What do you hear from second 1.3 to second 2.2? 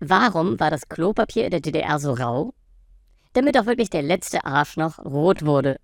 in der DDR so